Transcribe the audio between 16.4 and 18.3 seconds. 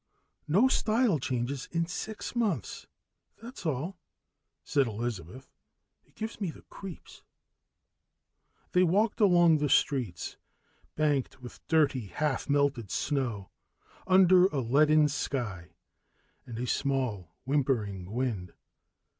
and a small whimpering